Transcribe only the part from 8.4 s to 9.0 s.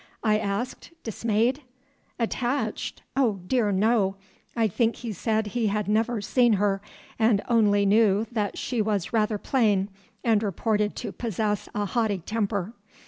she